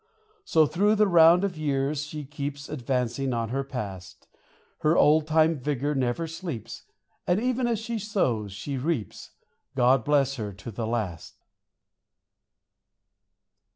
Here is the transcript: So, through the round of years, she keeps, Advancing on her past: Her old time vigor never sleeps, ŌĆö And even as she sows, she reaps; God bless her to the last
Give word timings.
So, 0.43 0.65
through 0.65 0.95
the 0.95 1.05
round 1.07 1.43
of 1.43 1.55
years, 1.59 2.05
she 2.05 2.25
keeps, 2.25 2.67
Advancing 2.69 3.35
on 3.35 3.49
her 3.49 3.63
past: 3.63 4.27
Her 4.79 4.97
old 4.97 5.27
time 5.27 5.59
vigor 5.59 5.93
never 5.93 6.25
sleeps, 6.25 6.85
ŌĆö 6.89 6.93
And 7.33 7.39
even 7.39 7.67
as 7.67 7.77
she 7.77 7.99
sows, 7.99 8.51
she 8.51 8.77
reaps; 8.79 9.29
God 9.75 10.03
bless 10.03 10.37
her 10.37 10.53
to 10.53 10.71
the 10.71 10.87
last 10.87 11.35